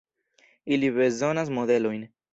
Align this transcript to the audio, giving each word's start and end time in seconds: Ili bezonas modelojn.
Ili 0.77 0.89
bezonas 0.97 1.53
modelojn. 1.59 2.07